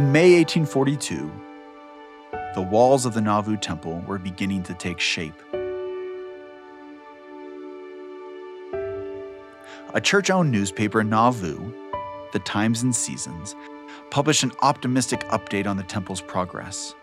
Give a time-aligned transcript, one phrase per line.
[0.00, 1.30] In May 1842,
[2.54, 5.38] the walls of the Nauvoo temple were beginning to take shape.
[9.92, 11.74] A church owned newspaper, in Nauvoo,
[12.32, 13.54] the Times and Seasons,
[14.08, 16.94] published an optimistic update on the temple's progress.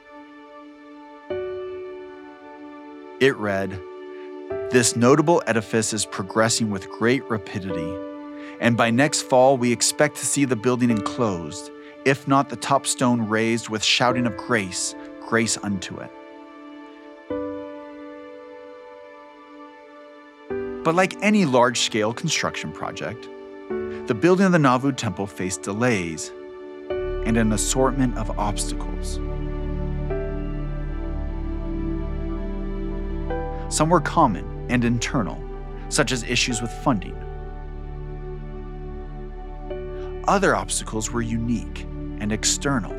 [3.20, 3.80] It read
[4.72, 7.96] This notable edifice is progressing with great rapidity,
[8.60, 11.70] and by next fall we expect to see the building enclosed,
[12.08, 16.10] if not the top stone raised with shouting of grace, grace unto it.
[20.86, 23.28] But like any large scale construction project,
[24.08, 26.32] the building of the Nauvoo temple faced delays
[26.90, 29.16] and an assortment of obstacles.
[33.68, 35.44] Some were common and internal,
[35.90, 37.18] such as issues with funding.
[40.26, 41.86] Other obstacles were unique
[42.28, 42.92] and external,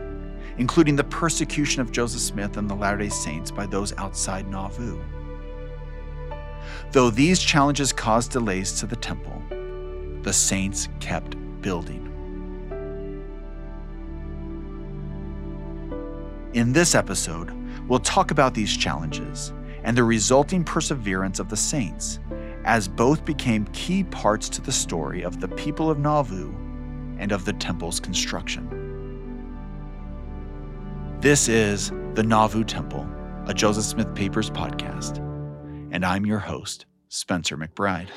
[0.57, 4.98] including the persecution of Joseph Smith and the Latter day Saints by those outside Nauvoo.
[6.93, 9.43] Though these challenges caused delays to the temple,
[10.23, 12.07] the saints kept building.
[16.55, 17.53] In this episode,
[17.87, 19.53] we'll talk about these challenges
[19.85, 22.19] and the resulting perseverance of the saints,
[22.65, 26.51] as both became key parts to the story of the people of Nauvoo
[27.19, 28.78] and of the temple's construction.
[31.20, 33.05] This is the Nauvoo Temple,
[33.47, 35.19] a Joseph Smith Papers podcast
[35.91, 38.08] and I'm your host, Spencer McBride.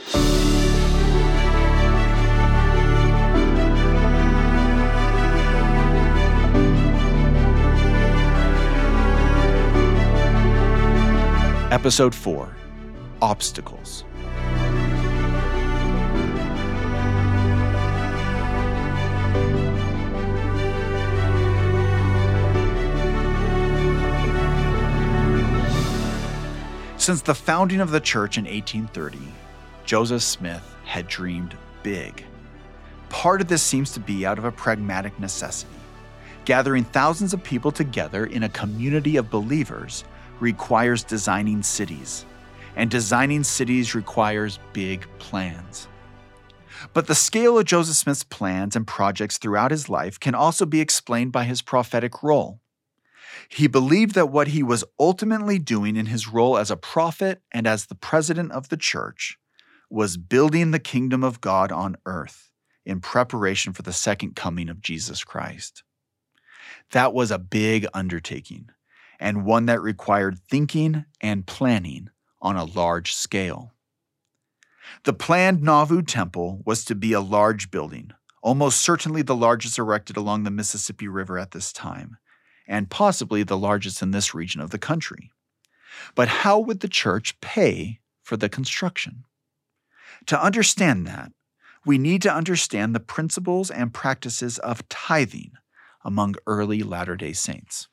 [11.71, 12.55] Episode 4
[13.23, 14.03] Obstacles.
[27.01, 29.17] Since the founding of the church in 1830,
[29.85, 32.23] Joseph Smith had dreamed big.
[33.09, 35.73] Part of this seems to be out of a pragmatic necessity.
[36.45, 40.03] Gathering thousands of people together in a community of believers
[40.39, 42.23] requires designing cities,
[42.75, 45.87] and designing cities requires big plans.
[46.93, 50.81] But the scale of Joseph Smith's plans and projects throughout his life can also be
[50.81, 52.60] explained by his prophetic role.
[53.53, 57.67] He believed that what he was ultimately doing in his role as a prophet and
[57.67, 59.37] as the president of the church
[59.89, 62.49] was building the kingdom of God on earth
[62.85, 65.83] in preparation for the second coming of Jesus Christ.
[66.91, 68.69] That was a big undertaking
[69.19, 72.09] and one that required thinking and planning
[72.41, 73.73] on a large scale.
[75.03, 78.11] The planned Nauvoo Temple was to be a large building,
[78.41, 82.17] almost certainly the largest erected along the Mississippi River at this time,
[82.71, 85.29] and possibly the largest in this region of the country.
[86.15, 89.25] But how would the church pay for the construction?
[90.27, 91.33] To understand that,
[91.85, 95.51] we need to understand the principles and practices of tithing
[96.05, 97.89] among early Latter day Saints.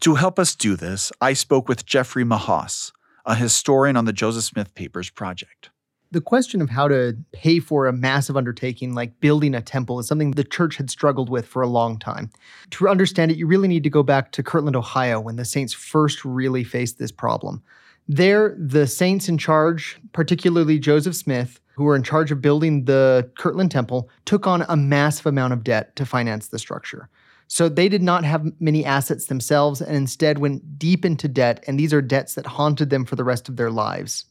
[0.00, 2.90] To help us do this, I spoke with Jeffrey Mahas,
[3.24, 5.70] a historian on the Joseph Smith Papers project
[6.10, 10.06] the question of how to pay for a massive undertaking like building a temple is
[10.06, 12.30] something the church had struggled with for a long time.
[12.70, 15.72] To understand it, you really need to go back to Kirtland, Ohio, when the saints
[15.72, 17.62] first really faced this problem.
[18.08, 23.28] There, the saints in charge, particularly Joseph Smith, who were in charge of building the
[23.36, 27.08] Kirtland Temple, took on a massive amount of debt to finance the structure.
[27.48, 31.78] So they did not have many assets themselves and instead went deep into debt, and
[31.78, 34.24] these are debts that haunted them for the rest of their lives.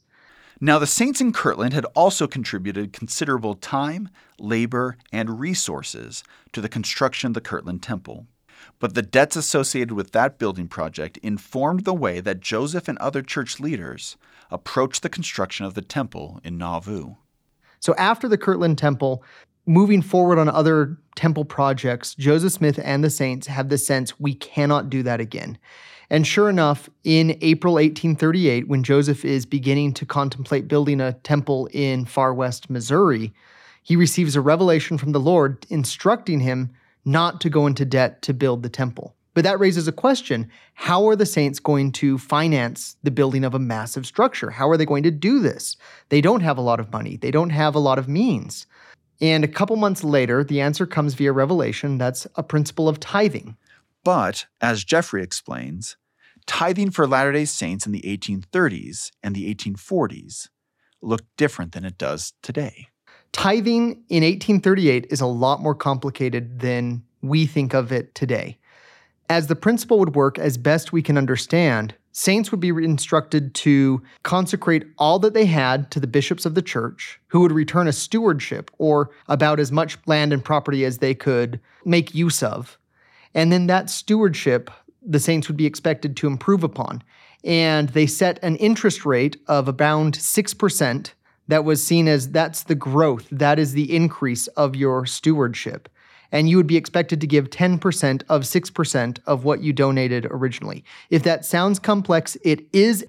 [0.61, 6.23] Now, the saints in Kirtland had also contributed considerable time, labor, and resources
[6.53, 8.27] to the construction of the Kirtland Temple.
[8.79, 13.21] But the debts associated with that building project informed the way that Joseph and other
[13.21, 14.15] church leaders
[14.49, 17.15] approached the construction of the temple in Nauvoo.
[17.79, 19.23] So, after the Kirtland Temple,
[19.65, 24.33] moving forward on other temple projects, Joseph Smith and the saints have the sense we
[24.33, 25.57] cannot do that again.
[26.09, 31.67] And sure enough, in April 1838, when Joseph is beginning to contemplate building a temple
[31.71, 33.33] in far west Missouri,
[33.81, 36.71] he receives a revelation from the Lord instructing him
[37.05, 39.15] not to go into debt to build the temple.
[39.35, 43.53] But that raises a question how are the saints going to finance the building of
[43.53, 44.49] a massive structure?
[44.49, 45.77] How are they going to do this?
[46.09, 48.65] They don't have a lot of money, they don't have a lot of means.
[49.21, 53.55] And a couple months later, the answer comes via revelation that's a principle of tithing.
[54.05, 55.97] But, as Jeffrey explains,
[56.45, 60.47] tithing for Latter day Saints in the 1830s and the 1840s
[61.01, 62.87] looked different than it does today.
[63.31, 68.59] Tithing in 1838 is a lot more complicated than we think of it today.
[69.27, 74.03] As the principle would work as best we can understand, saints would be instructed to
[74.21, 77.91] consecrate all that they had to the bishops of the church, who would return a
[77.91, 82.77] stewardship or about as much land and property as they could make use of.
[83.35, 84.71] And then that stewardship,
[85.03, 87.03] the saints would be expected to improve upon.
[87.43, 91.11] And they set an interest rate of around 6%
[91.47, 95.89] that was seen as that's the growth, that is the increase of your stewardship
[96.31, 100.83] and you would be expected to give 10% of 6% of what you donated originally.
[101.09, 103.05] If that sounds complex, it is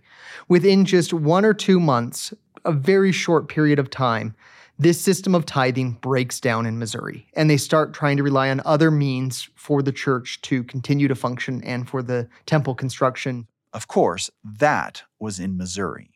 [0.46, 2.32] within just one or two months,
[2.64, 4.36] a very short period of time.
[4.78, 8.60] This system of tithing breaks down in Missouri, and they start trying to rely on
[8.66, 13.46] other means for the church to continue to function and for the temple construction.
[13.72, 16.10] Of course, that was in Missouri.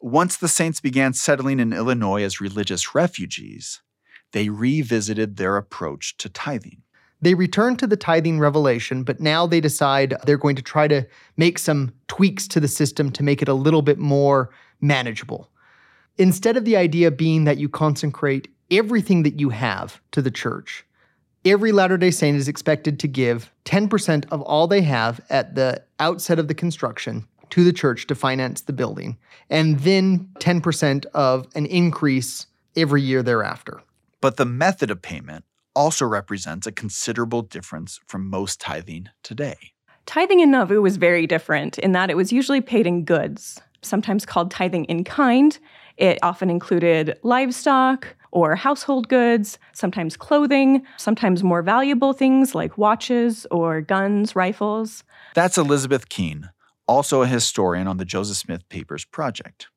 [0.00, 3.80] Once the saints began settling in Illinois as religious refugees,
[4.32, 6.82] they revisited their approach to tithing.
[7.22, 11.06] They return to the tithing revelation, but now they decide they're going to try to
[11.38, 14.50] make some tweaks to the system to make it a little bit more
[14.80, 15.50] manageable.
[16.18, 20.84] Instead of the idea being that you consecrate everything that you have to the church,
[21.44, 25.82] every Latter day Saint is expected to give 10% of all they have at the
[26.00, 29.16] outset of the construction to the church to finance the building,
[29.48, 33.80] and then 10% of an increase every year thereafter.
[34.20, 35.44] But the method of payment
[35.74, 39.72] also represents a considerable difference from most tithing today.
[40.04, 44.26] Tithing in Nauvoo was very different in that it was usually paid in goods, sometimes
[44.26, 45.58] called tithing in kind.
[45.98, 53.46] It often included livestock or household goods, sometimes clothing, sometimes more valuable things like watches
[53.50, 55.02] or guns, rifles.
[55.34, 56.50] That's Elizabeth Kuehn,
[56.86, 59.68] also a historian on the Joseph Smith Papers project.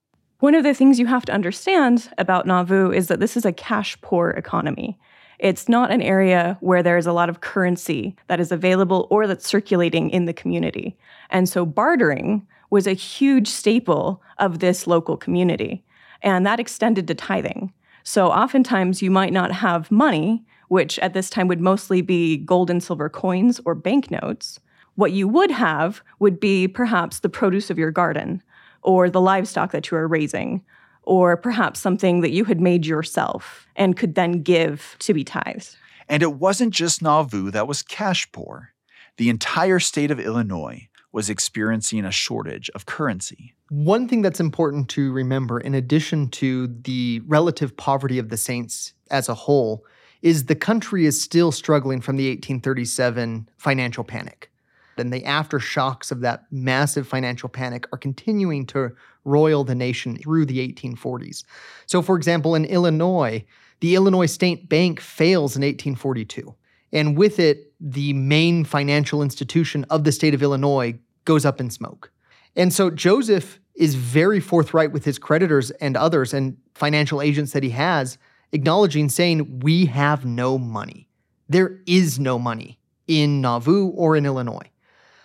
[0.41, 3.53] One of the things you have to understand about Nauvoo is that this is a
[3.53, 4.99] cash poor economy.
[5.39, 9.25] It's not an area where there is a lot of currency that is available or
[9.25, 10.97] that's circulating in the community.
[11.31, 15.83] And so bartering was a huge staple of this local community.
[16.21, 17.73] And that extended to tithing.
[18.03, 22.69] So oftentimes you might not have money, which at this time would mostly be gold
[22.69, 24.59] and silver coins or banknotes.
[24.95, 28.41] What you would have would be perhaps the produce of your garden
[28.81, 30.63] or the livestock that you are raising,
[31.03, 35.75] or perhaps something that you had made yourself and could then give to be tithed.
[36.09, 38.73] And it wasn't just Nauvoo that was cash poor.
[39.17, 43.53] The entire state of Illinois was experiencing a shortage of currency.
[43.71, 48.93] One thing that's important to remember, in addition to the relative poverty of the saints
[49.09, 49.85] as a whole,
[50.21, 54.51] is the country is still struggling from the 1837 financial panic
[54.97, 58.91] and the aftershocks of that massive financial panic are continuing to
[59.25, 61.43] roil the nation through the 1840s.
[61.85, 63.43] So, for example, in Illinois,
[63.79, 66.55] the Illinois State Bank fails in 1842.
[66.93, 71.69] And with it, the main financial institution of the state of Illinois goes up in
[71.69, 72.11] smoke.
[72.55, 77.63] And so Joseph is very forthright with his creditors and others and financial agents that
[77.63, 78.17] he has,
[78.51, 81.07] acknowledging, saying, We have no money.
[81.47, 84.69] There is no money in Nauvoo or in Illinois.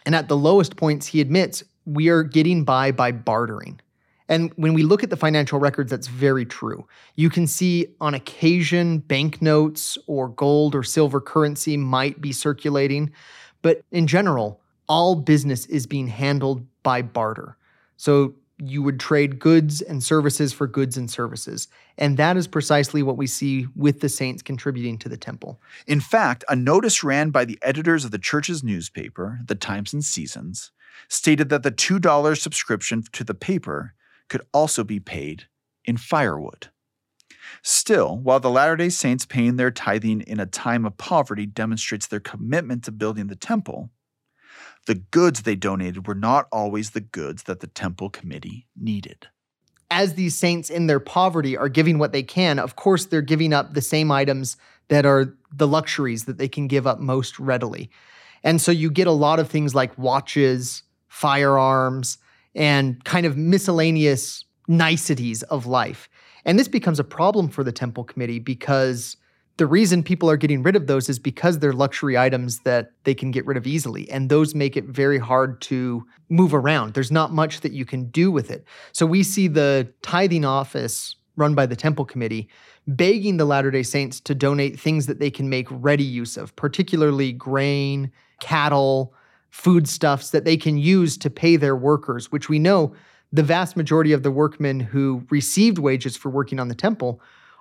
[0.04, 3.80] And at the lowest points, he admits we are getting by by bartering.
[4.28, 6.86] And when we look at the financial records, that's very true.
[7.14, 13.12] You can see on occasion banknotes or gold or silver currency might be circulating,
[13.62, 17.56] but in general, all business is being handled by barter.
[17.96, 21.66] So you would trade goods and services for goods and services.
[21.98, 25.60] And that is precisely what we see with the saints contributing to the temple.
[25.88, 30.04] In fact, a notice ran by the editors of the church's newspaper, the Times and
[30.04, 30.70] Seasons,
[31.08, 33.94] stated that the $2 subscription to the paper
[34.28, 35.48] could also be paid
[35.84, 36.68] in firewood.
[37.62, 42.06] Still, while the Latter day Saints paying their tithing in a time of poverty demonstrates
[42.06, 43.90] their commitment to building the temple,
[44.86, 49.26] the goods they donated were not always the goods that the temple committee needed.
[49.90, 53.52] As these saints in their poverty are giving what they can, of course, they're giving
[53.52, 54.56] up the same items
[54.88, 57.90] that are the luxuries that they can give up most readily.
[58.42, 62.18] And so you get a lot of things like watches, firearms,
[62.54, 66.08] and kind of miscellaneous niceties of life.
[66.44, 69.16] And this becomes a problem for the temple committee because
[69.58, 73.14] the reason people are getting rid of those is because they're luxury items that they
[73.14, 74.10] can get rid of easily.
[74.10, 76.94] And those make it very hard to move around.
[76.94, 78.64] There's not much that you can do with it.
[78.92, 82.48] So we see the tithing office run by the temple committee
[82.86, 86.54] begging the Latter day Saints to donate things that they can make ready use of,
[86.56, 89.12] particularly grain, cattle,
[89.50, 92.94] foodstuffs that they can use to pay their workers, which we know
[93.32, 97.20] the vast majority of the workmen who received wages for working on the temple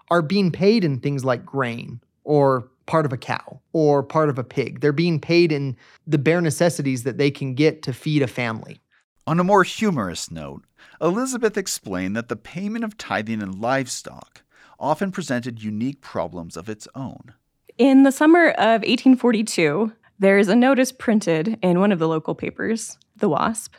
[0.09, 4.38] are being paid in things like grain or part of a cow or part of
[4.38, 4.79] a pig.
[4.79, 8.81] They're being paid in the bare necessities that they can get to feed a family.
[9.27, 10.63] On a more humorous note,
[11.01, 14.43] Elizabeth explained that the payment of tithing in livestock
[14.79, 17.33] often presented unique problems of its own.
[17.77, 22.35] In the summer of 1842, there is a notice printed in one of the local
[22.35, 23.74] papers, The Wasp,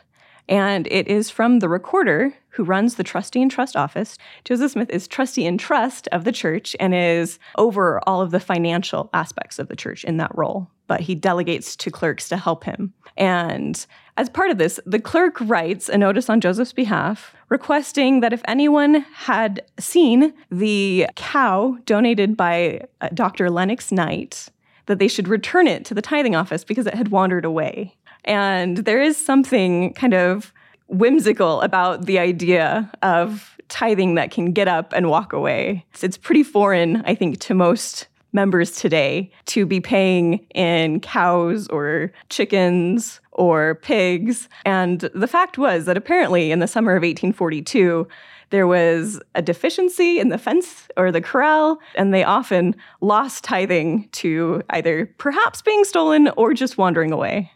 [0.49, 4.17] and it is from the recorder who runs the trustee and trust office.
[4.43, 8.39] Joseph Smith is trustee and trust of the church and is over all of the
[8.39, 12.63] financial aspects of the church in that role, but he delegates to clerks to help
[12.63, 12.93] him.
[13.15, 13.85] And
[14.15, 18.41] as part of this, the clerk writes a notice on Joseph's behalf requesting that if
[18.45, 23.49] anyone had seen the cow donated by uh, Dr.
[23.49, 24.49] Lennox Knight,
[24.87, 27.96] that they should return it to the tithing office because it had wandered away.
[28.25, 30.53] And there is something kind of
[30.87, 35.85] whimsical about the idea of tithing that can get up and walk away.
[36.01, 42.11] It's pretty foreign, I think, to most members today to be paying in cows or
[42.29, 44.47] chickens or pigs.
[44.65, 48.07] And the fact was that apparently in the summer of 1842,
[48.49, 54.07] there was a deficiency in the fence or the corral, and they often lost tithing
[54.13, 57.51] to either perhaps being stolen or just wandering away.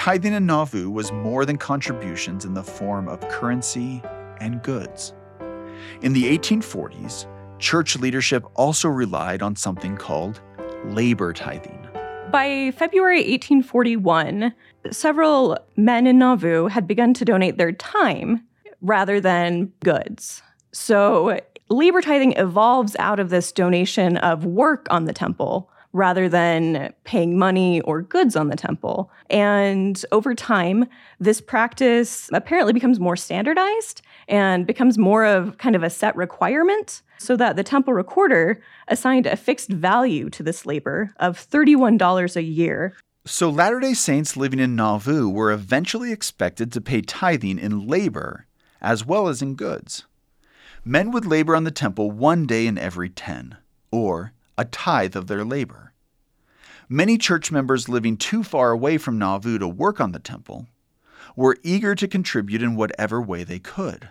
[0.00, 4.00] Tithing in Nauvoo was more than contributions in the form of currency
[4.40, 5.12] and goods.
[6.00, 7.26] In the 1840s,
[7.58, 10.40] church leadership also relied on something called
[10.86, 11.86] labor tithing.
[12.32, 14.54] By February 1841,
[14.90, 18.42] several men in Nauvoo had begun to donate their time
[18.80, 20.42] rather than goods.
[20.72, 21.38] So,
[21.68, 27.38] labor tithing evolves out of this donation of work on the temple rather than paying
[27.38, 29.10] money or goods on the temple.
[29.28, 30.86] And over time,
[31.18, 37.02] this practice apparently becomes more standardized and becomes more of kind of a set requirement
[37.18, 42.42] so that the temple recorder assigned a fixed value to this labor of $31 a
[42.42, 42.94] year.
[43.26, 48.46] So Latter day Saints living in Nauvoo were eventually expected to pay tithing in labor
[48.80, 50.06] as well as in goods.
[50.84, 53.58] Men would labor on the temple one day in every 10,
[53.90, 55.94] or a tithe of their labor.
[56.86, 60.66] Many church members living too far away from Nauvoo to work on the temple
[61.34, 64.10] were eager to contribute in whatever way they could.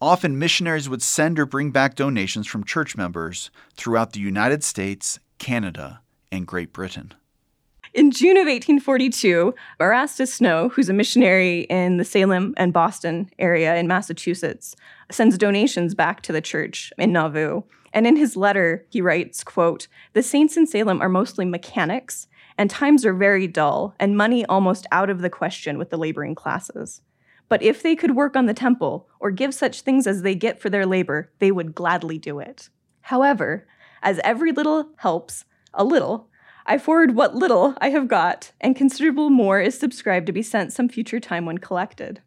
[0.00, 5.18] Often, missionaries would send or bring back donations from church members throughout the United States,
[5.38, 7.12] Canada, and Great Britain.
[7.92, 13.74] In June of 1842, Erastus Snow, who's a missionary in the Salem and Boston area
[13.74, 14.76] in Massachusetts,
[15.10, 17.62] sends donations back to the church in Nauvoo.
[17.96, 22.68] And in his letter, he writes, quote, "The saints in Salem are mostly mechanics, and
[22.68, 27.00] times are very dull, and money almost out of the question with the laboring classes.
[27.48, 30.60] But if they could work on the temple or give such things as they get
[30.60, 32.68] for their labor, they would gladly do it.
[33.00, 33.66] However,
[34.02, 36.28] as every little helps a little,
[36.66, 40.74] I forward what little I have got, and considerable more is subscribed to be sent
[40.74, 42.20] some future time when collected.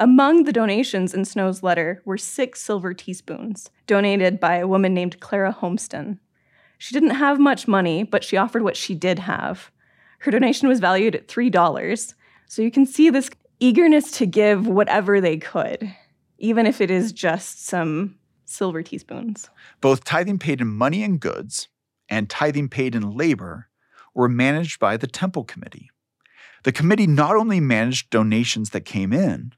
[0.00, 5.18] Among the donations in Snow's letter were six silver teaspoons, donated by a woman named
[5.18, 6.20] Clara Homeston.
[6.78, 9.72] She didn't have much money, but she offered what she did have.
[10.20, 12.14] Her donation was valued at $3,
[12.46, 13.28] so you can see this
[13.58, 15.92] eagerness to give whatever they could,
[16.38, 18.14] even if it is just some
[18.44, 19.50] silver teaspoons.
[19.80, 21.66] Both tithing paid in money and goods
[22.08, 23.68] and tithing paid in labor
[24.14, 25.90] were managed by the Temple Committee.
[26.62, 29.52] The committee not only managed donations that came in,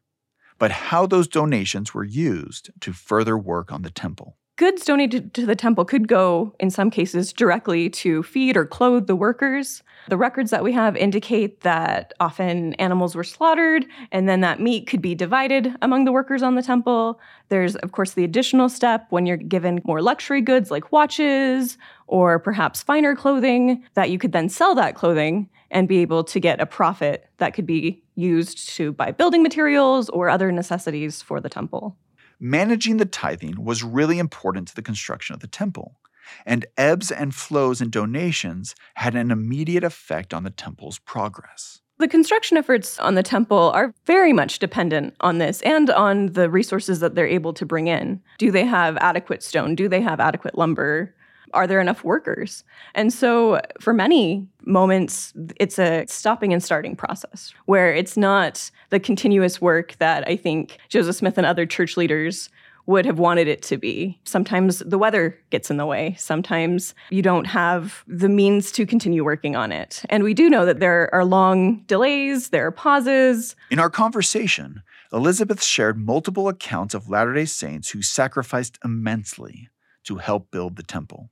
[0.61, 4.37] but how those donations were used to further work on the temple.
[4.57, 9.07] Goods donated to the temple could go, in some cases, directly to feed or clothe
[9.07, 9.83] the workers.
[10.09, 14.87] The records that we have indicate that often animals were slaughtered, and then that meat
[14.87, 17.21] could be divided among the workers on the temple.
[17.49, 22.39] There's, of course, the additional step when you're given more luxury goods like watches or
[22.39, 26.61] perhaps finer clothing, that you could then sell that clothing and be able to get
[26.61, 31.49] a profit that could be used to buy building materials or other necessities for the
[31.49, 31.97] temple.
[32.39, 35.99] Managing the tithing was really important to the construction of the temple,
[36.47, 41.81] and ebbs and flows in donations had an immediate effect on the temple's progress.
[41.99, 46.49] The construction efforts on the temple are very much dependent on this and on the
[46.49, 48.23] resources that they're able to bring in.
[48.39, 49.75] Do they have adequate stone?
[49.75, 51.15] Do they have adequate lumber?
[51.53, 52.65] Are there enough workers?
[52.95, 59.01] And so for many moments, it's a stopping and starting process where it's not the
[59.01, 62.51] continuous work that I think Joseph Smith and other church leaders
[62.87, 64.19] would have wanted it to be.
[64.25, 66.17] Sometimes the weather gets in the way.
[66.19, 70.03] Sometimes you don't have the means to continue working on it.
[70.09, 73.55] And we do know that there are long delays, there are pauses.
[73.71, 79.69] In our conversation, Elizabeth shared multiple accounts of Latter day Saints who sacrificed immensely
[80.05, 81.31] to help build the temple.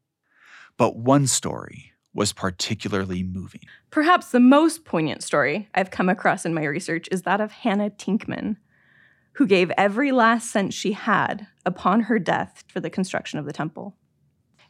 [0.78, 3.62] But one story was particularly moving.
[3.90, 7.90] Perhaps the most poignant story I've come across in my research is that of Hannah
[7.90, 8.56] Tinkman,
[9.32, 13.52] who gave every last cent she had upon her death for the construction of the
[13.52, 13.96] temple.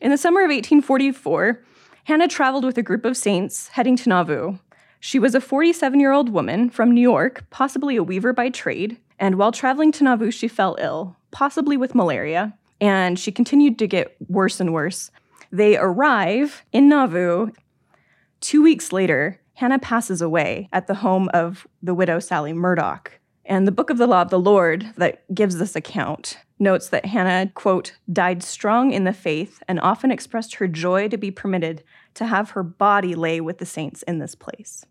[0.01, 1.63] In the summer of 1844,
[2.05, 4.59] Hannah traveled with a group of saints heading to Nauvoo.
[5.01, 8.97] She was a 47 year old woman from New York, possibly a weaver by trade,
[9.19, 13.87] and while traveling to Nauvoo, she fell ill, possibly with malaria, and she continued to
[13.87, 15.11] get worse and worse.
[15.51, 17.53] They arrive in Nauvoo.
[18.41, 23.19] Two weeks later, Hannah passes away at the home of the widow Sally Murdoch.
[23.45, 27.07] And the Book of the Law of the Lord that gives this account notes that
[27.07, 31.83] Hannah, quote, died strong in the faith and often expressed her joy to be permitted
[32.15, 34.85] to have her body lay with the saints in this place.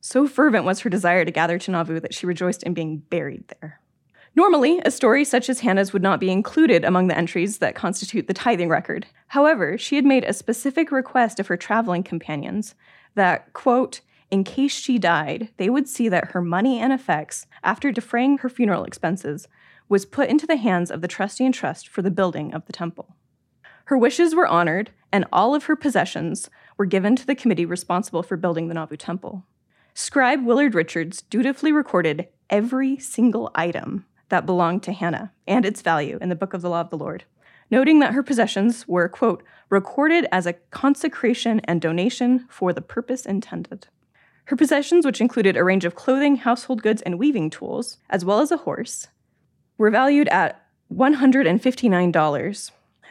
[0.00, 3.44] So fervent was her desire to gather to Nauvoo that she rejoiced in being buried
[3.60, 3.80] there.
[4.38, 8.28] Normally, a story such as Hannah's would not be included among the entries that constitute
[8.28, 9.04] the tithing record.
[9.26, 12.76] However, she had made a specific request of her traveling companions
[13.16, 17.90] that, quote, in case she died, they would see that her money and effects, after
[17.90, 19.48] defraying her funeral expenses,
[19.88, 22.72] was put into the hands of the trustee and trust for the building of the
[22.72, 23.16] temple.
[23.86, 28.22] Her wishes were honored, and all of her possessions were given to the committee responsible
[28.22, 29.46] for building the Nauvoo temple.
[29.94, 36.18] Scribe Willard Richards dutifully recorded every single item that belonged to Hannah and its value
[36.20, 37.24] in the book of the law of the Lord,
[37.70, 43.26] noting that her possessions were, quote, recorded as a consecration and donation for the purpose
[43.26, 43.88] intended.
[44.46, 48.40] Her possessions, which included a range of clothing, household goods, and weaving tools, as well
[48.40, 49.08] as a horse,
[49.76, 52.70] were valued at $159,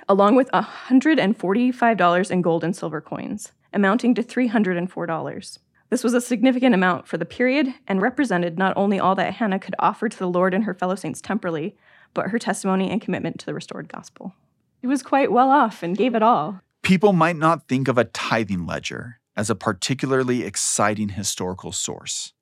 [0.09, 5.59] along with $145 in gold and silver coins, amounting to $304.
[5.89, 9.59] This was a significant amount for the period and represented not only all that Hannah
[9.59, 11.77] could offer to the Lord and her fellow saints temporally,
[12.13, 14.35] but her testimony and commitment to the restored gospel.
[14.81, 16.61] He was quite well off and gave it all.
[16.83, 22.33] People might not think of a tithing ledger as a particularly exciting historical source.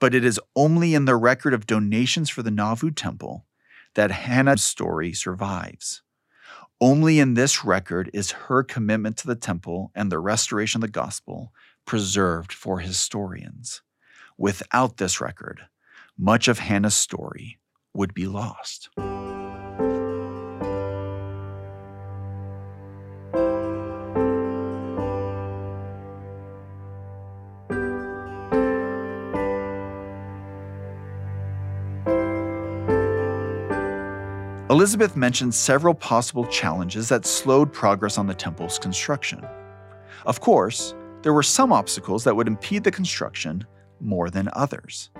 [0.00, 3.46] But it is only in the record of donations for the Nauvoo temple
[3.94, 6.02] that Hannah's story survives.
[6.80, 10.92] Only in this record is her commitment to the temple and the restoration of the
[10.92, 11.52] gospel
[11.84, 13.82] preserved for historians.
[14.36, 15.62] Without this record,
[16.18, 17.58] much of Hannah's story
[17.92, 18.88] would be lost.
[34.70, 39.46] Elizabeth mentioned several possible challenges that slowed progress on the temple's construction.
[40.26, 43.66] Of course, there were some obstacles that would impede the construction
[43.98, 45.10] more than others.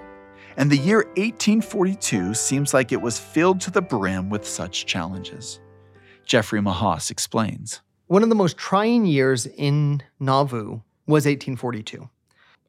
[0.58, 5.60] And the year 1842 seems like it was filled to the brim with such challenges.
[6.26, 7.80] Jeffrey Mahas explains.
[8.06, 12.08] One of the most trying years in Nauvoo was 1842.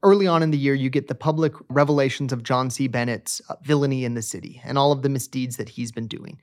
[0.01, 2.87] Early on in the year, you get the public revelations of John C.
[2.87, 6.39] Bennett's uh, villainy in the city and all of the misdeeds that he's been doing.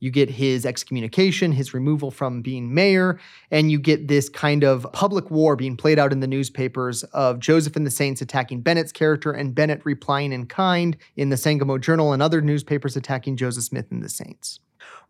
[0.00, 4.86] You get his excommunication, his removal from being mayor, and you get this kind of
[4.92, 8.92] public war being played out in the newspapers of Joseph and the Saints attacking Bennett's
[8.92, 13.64] character and Bennett replying in kind in the Sangamo Journal and other newspapers attacking Joseph
[13.64, 14.58] Smith and the Saints.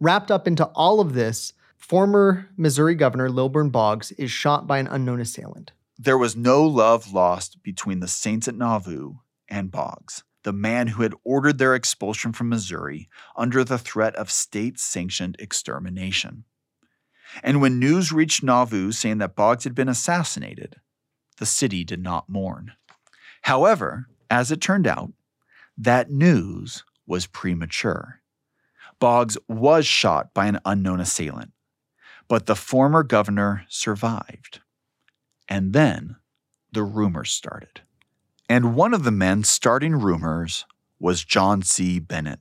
[0.01, 4.89] Wrapped up into all of this, former Missouri Governor Lilburn Boggs is shot by an
[4.89, 5.71] unknown assailant.
[5.99, 9.17] There was no love lost between the Saints at Nauvoo
[9.49, 14.31] and Boggs the man who had ordered their expulsion from Missouri under the threat of
[14.31, 16.45] state sanctioned extermination.
[17.43, 20.77] And when news reached Nauvoo saying that Boggs had been assassinated,
[21.39, 22.73] the city did not mourn.
[23.43, 25.13] However, as it turned out,
[25.77, 28.21] that news was premature.
[28.99, 31.53] Boggs was shot by an unknown assailant,
[32.29, 34.61] but the former governor survived.
[35.49, 36.17] And then
[36.73, 37.81] the rumors started.
[38.51, 40.65] And one of the men starting rumors
[40.99, 42.01] was John C.
[42.01, 42.41] Bennett,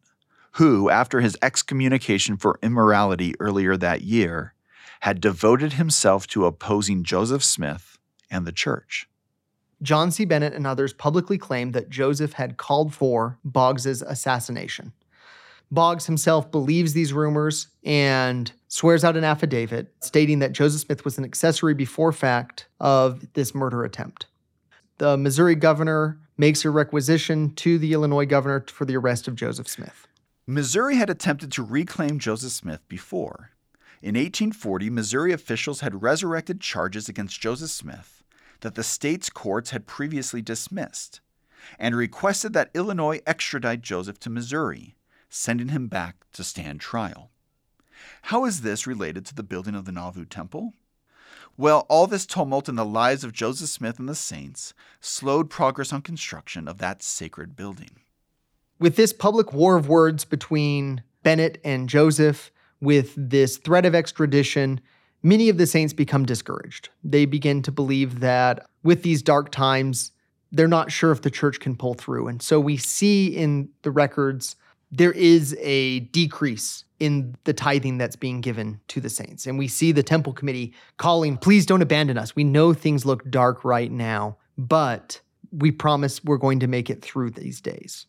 [0.54, 4.56] who, after his excommunication for immorality earlier that year,
[5.02, 8.00] had devoted himself to opposing Joseph Smith
[8.32, 9.08] and the church.
[9.84, 10.26] John C.
[10.26, 14.94] Bennett and others publicly claimed that Joseph had called for Boggs's assassination.
[15.70, 21.20] Boggs himself believes these rumors and swears out an affidavit stating that Joseph Smith was
[21.20, 24.26] an accessory before fact of this murder attempt
[25.00, 29.68] the Missouri governor makes a requisition to the Illinois governor for the arrest of Joseph
[29.68, 30.08] Smith.
[30.46, 33.52] Missouri had attempted to reclaim Joseph Smith before.
[34.02, 38.24] In 1840, Missouri officials had resurrected charges against Joseph Smith
[38.62, 41.22] that the state's courts had previously dismissed
[41.78, 44.96] and requested that Illinois extradite Joseph to Missouri,
[45.30, 47.32] sending him back to stand trial.
[48.24, 50.74] How is this related to the building of the Nauvoo Temple?
[51.60, 55.92] Well, all this tumult in the lives of Joseph Smith and the saints slowed progress
[55.92, 58.00] on construction of that sacred building.
[58.80, 64.80] With this public war of words between Bennett and Joseph, with this threat of extradition,
[65.22, 66.88] many of the saints become discouraged.
[67.04, 70.14] They begin to believe that with these dark times,
[70.54, 72.30] they're not sure if the church can pull through.
[72.30, 74.56] And so we see in the records
[74.92, 79.48] there is a decrease in the tithing that's being given to the saints.
[79.48, 82.36] And we see the temple committee calling, please don't abandon us.
[82.36, 85.22] We know things look dark right now, but
[85.52, 88.06] we promise we're going to make it through these days.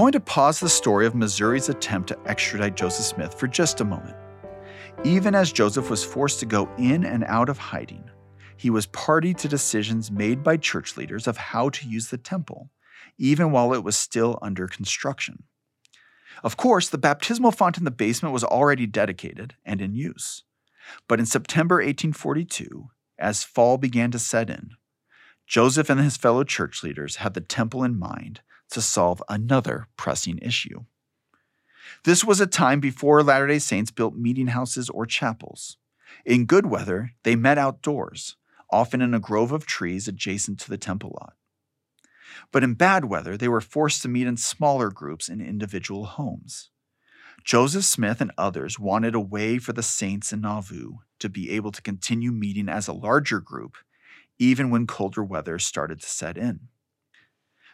[0.00, 3.84] Going to pause the story of Missouri's attempt to extradite Joseph Smith for just a
[3.84, 4.16] moment.
[5.04, 8.08] Even as Joseph was forced to go in and out of hiding,
[8.56, 12.70] he was party to decisions made by church leaders of how to use the temple,
[13.18, 15.42] even while it was still under construction.
[16.42, 20.44] Of course, the baptismal font in the basement was already dedicated and in use.
[21.08, 24.70] But in September 1842, as fall began to set in,
[25.46, 30.38] Joseph and his fellow church leaders had the temple in mind to solve another pressing
[30.38, 30.84] issue.
[32.04, 35.76] This was a time before Latter day Saints built meeting houses or chapels.
[36.24, 38.36] In good weather, they met outdoors,
[38.70, 41.34] often in a grove of trees adjacent to the temple lot.
[42.52, 46.70] But in bad weather, they were forced to meet in smaller groups in individual homes.
[47.44, 51.72] Joseph Smith and others wanted a way for the saints in Nauvoo to be able
[51.72, 53.76] to continue meeting as a larger group,
[54.38, 56.68] even when colder weather started to set in.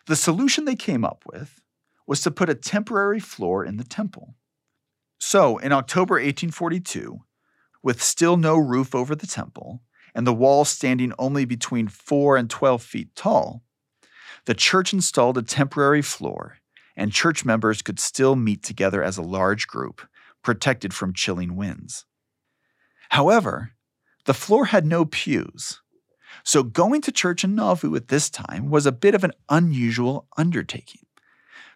[0.06, 1.60] The solution they came up with
[2.06, 4.34] was to put a temporary floor in the temple.
[5.18, 7.20] So, in October 1842,
[7.82, 9.82] with still no roof over the temple
[10.14, 13.62] and the walls standing only between 4 and 12 feet tall,
[14.44, 16.58] the church installed a temporary floor,
[16.96, 20.02] and church members could still meet together as a large group,
[20.42, 22.04] protected from chilling winds.
[23.10, 23.72] However,
[24.24, 25.80] the floor had no pews,
[26.44, 30.26] so going to church in Nauvoo at this time was a bit of an unusual
[30.36, 31.02] undertaking.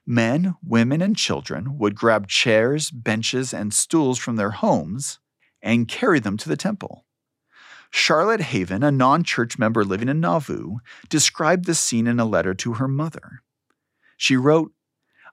[0.07, 5.19] Men, women, and children would grab chairs, benches, and stools from their homes
[5.63, 7.05] and carry them to the temple.
[7.91, 10.77] Charlotte Haven, a non church member living in Nauvoo,
[11.09, 13.43] described this scene in a letter to her mother.
[14.17, 14.73] She wrote,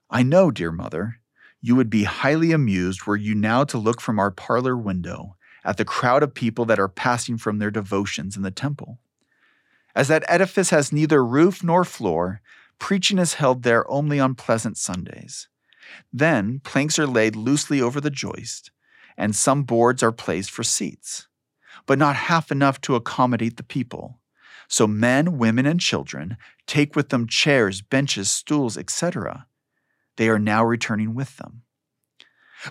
[0.09, 1.17] I know, dear mother,
[1.61, 5.77] you would be highly amused were you now to look from our parlor window at
[5.77, 8.99] the crowd of people that are passing from their devotions in the temple.
[9.97, 12.39] As that edifice has neither roof nor floor,
[12.77, 15.49] preaching is held there only on pleasant Sundays.
[16.13, 18.69] Then planks are laid loosely over the joist,
[19.17, 21.27] and some boards are placed for seats,
[21.88, 24.19] but not half enough to accommodate the people.
[24.67, 29.47] So men, women, and children take with them chairs, benches, stools, etc.
[30.17, 31.63] They are now returning with them.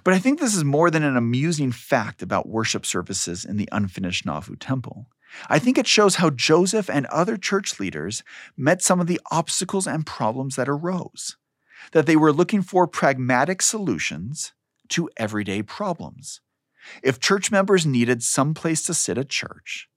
[0.05, 3.69] But I think this is more than an amusing fact about worship services in the
[3.73, 5.09] unfinished Nauvoo temple.
[5.49, 8.23] I think it shows how Joseph and other church leaders
[8.57, 11.37] met some of the obstacles and problems that arose,
[11.93, 14.53] that they were looking for pragmatic solutions
[14.89, 16.41] to everyday problems.
[17.03, 19.89] If church members needed some place to sit at church,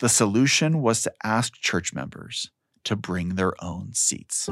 [0.00, 2.50] the solution was to ask church members
[2.84, 4.48] to bring their own seats.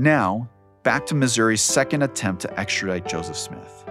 [0.00, 0.48] Now,
[0.82, 3.84] back to Missouri's second attempt to extradite Joseph Smith.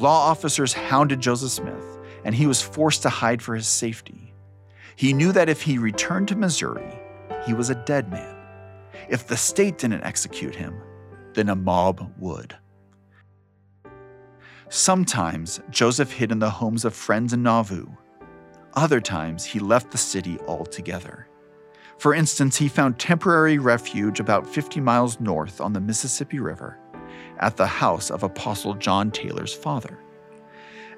[0.00, 4.32] Law officers hounded Joseph Smith, and he was forced to hide for his safety.
[4.96, 6.98] He knew that if he returned to Missouri,
[7.44, 8.34] he was a dead man.
[9.10, 10.80] If the state didn't execute him,
[11.34, 12.56] then a mob would.
[14.70, 17.88] Sometimes Joseph hid in the homes of friends in Nauvoo.
[18.72, 21.28] Other times he left the city altogether.
[21.98, 26.78] For instance, he found temporary refuge about 50 miles north on the Mississippi River
[27.38, 29.98] at the house of Apostle John Taylor's father.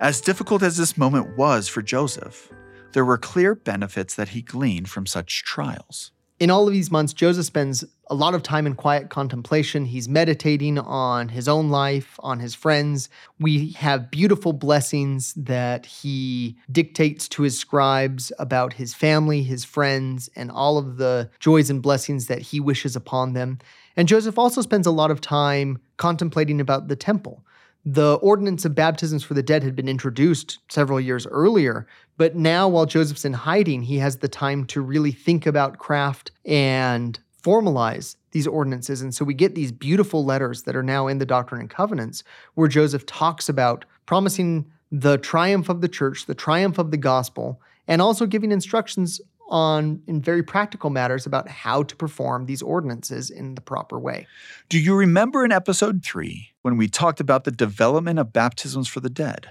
[0.01, 2.51] As difficult as this moment was for Joseph,
[2.93, 6.13] there were clear benefits that he gleaned from such trials.
[6.41, 9.85] In all of these months, Joseph spends a lot of time in quiet contemplation.
[9.85, 13.09] He's meditating on his own life, on his friends.
[13.39, 20.29] We have beautiful blessings that he dictates to his scribes about his family, his friends,
[20.35, 23.61] and all of the joys and blessings that he wishes upon them.
[23.97, 27.45] And Joseph also spends a lot of time contemplating about the temple.
[27.85, 32.67] The ordinance of baptisms for the dead had been introduced several years earlier, but now
[32.67, 38.17] while Joseph's in hiding, he has the time to really think about craft and formalize
[38.31, 39.03] these ordinances.
[39.03, 42.25] And so we get these beautiful letters that are now in the Doctrine and Covenants
[42.55, 47.61] where Joseph talks about promising the triumph of the church, the triumph of the gospel,
[47.87, 53.31] and also giving instructions on in very practical matters about how to perform these ordinances
[53.31, 54.27] in the proper way.
[54.69, 59.01] Do you remember in episode 3 when we talked about the development of baptisms for
[59.01, 59.51] the dead,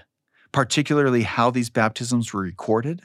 [0.52, 3.02] particularly how these baptisms were recorded?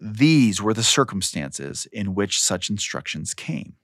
[0.00, 3.74] These were the circumstances in which such instructions came.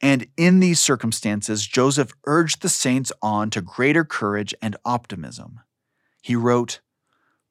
[0.00, 5.60] And in these circumstances, Joseph urged the saints on to greater courage and optimism.
[6.22, 6.80] He wrote,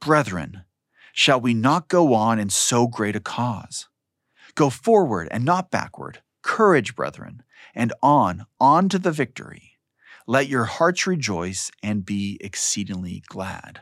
[0.02, 0.64] Brethren,
[1.14, 3.88] shall we not go on in so great a cause?
[4.56, 6.22] Go forward and not backward.
[6.42, 7.44] Courage, brethren,
[7.76, 9.78] and on, on to the victory.
[10.28, 13.82] Let your hearts rejoice and be exceedingly glad.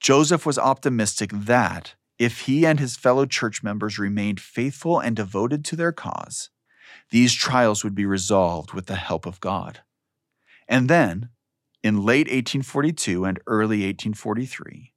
[0.00, 5.64] Joseph was optimistic that, if he and his fellow church members remained faithful and devoted
[5.66, 6.50] to their cause,
[7.10, 9.80] these trials would be resolved with the help of God.
[10.68, 11.30] And then,
[11.82, 14.89] in late 1842 and early 1843,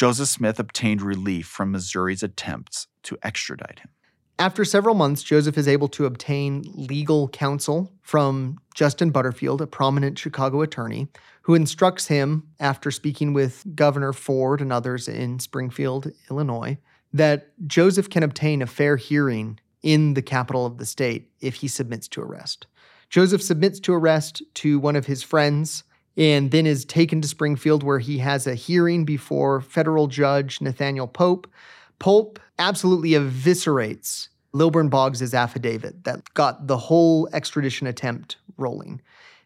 [0.00, 3.90] Joseph Smith obtained relief from Missouri's attempts to extradite him.
[4.38, 10.18] After several months, Joseph is able to obtain legal counsel from Justin Butterfield, a prominent
[10.18, 11.08] Chicago attorney,
[11.42, 16.78] who instructs him, after speaking with Governor Ford and others in Springfield, Illinois,
[17.12, 21.68] that Joseph can obtain a fair hearing in the capital of the state if he
[21.68, 22.66] submits to arrest.
[23.10, 25.84] Joseph submits to arrest to one of his friends
[26.16, 31.06] and then is taken to Springfield where he has a hearing before federal judge Nathaniel
[31.08, 31.50] Pope.
[31.98, 39.00] Pope absolutely eviscerates Lilburn Boggs' affidavit that got the whole extradition attempt rolling.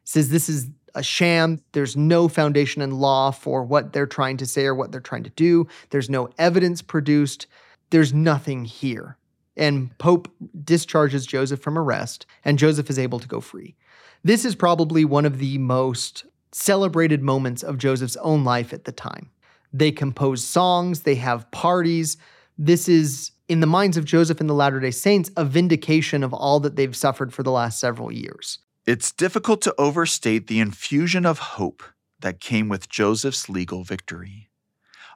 [0.05, 1.61] Says this is a sham.
[1.73, 5.25] There's no foundation in law for what they're trying to say or what they're trying
[5.25, 5.67] to do.
[5.91, 7.47] There's no evidence produced.
[7.91, 9.17] There's nothing here
[9.57, 10.29] and Pope
[10.65, 13.77] discharges Joseph from arrest, and Joseph is able to go free.
[14.23, 18.93] This is probably one of the most celebrated moments of Joseph's own life at the
[18.93, 19.31] time.
[19.73, 22.17] They compose songs, they have parties.
[22.57, 26.33] This is, in the minds of Joseph and the Latter day Saints, a vindication of
[26.33, 28.61] all that they've suffered for the last several years.
[28.87, 31.83] It's difficult to overstate the infusion of hope
[32.21, 34.51] that came with Joseph's legal victory.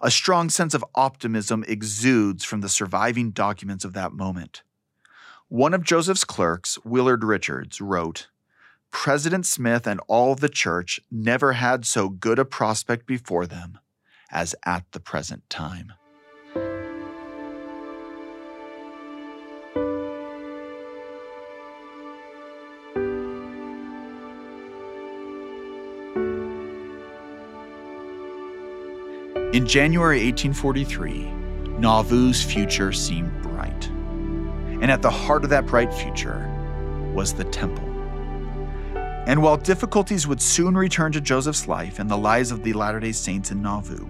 [0.00, 4.62] A strong sense of optimism exudes from the surviving documents of that moment.
[5.48, 8.28] One of Joseph's clerks, Willard Richards, wrote
[8.90, 13.78] President Smith and all the church never had so good a prospect before them
[14.30, 15.92] as at the present time.
[29.54, 33.88] In January 1843, Nauvoo's future seemed bright.
[33.88, 36.46] And at the heart of that bright future
[37.14, 37.87] was the temple.
[39.28, 42.98] And while difficulties would soon return to Joseph's life and the lives of the Latter
[42.98, 44.08] day Saints in Nauvoo,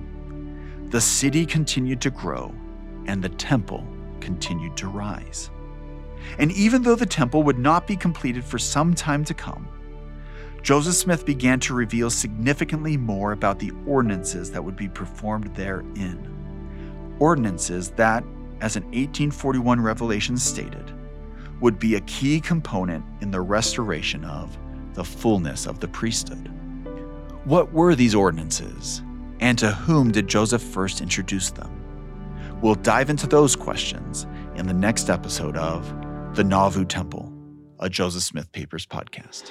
[0.91, 2.55] the city continued to grow
[3.07, 3.85] and the temple
[4.21, 5.51] continued to rise.
[6.39, 9.67] And even though the temple would not be completed for some time to come,
[10.63, 17.17] Joseph Smith began to reveal significantly more about the ordinances that would be performed therein.
[17.19, 18.23] Ordinances that,
[18.61, 20.93] as an 1841 revelation stated,
[21.61, 24.57] would be a key component in the restoration of
[24.99, 26.51] the fullness of the priesthood.
[27.45, 29.01] What were these ordinances,
[29.39, 31.71] and to whom did Joseph first introduce them?
[32.61, 35.87] We'll dive into those questions in the next episode of
[36.35, 37.33] The Nauvoo Temple,
[37.79, 39.49] a Joseph Smith Papers podcast.